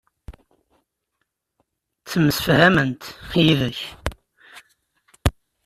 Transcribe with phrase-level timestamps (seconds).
[1.99, 3.03] Ttemsefhament
[3.45, 3.79] yid-k.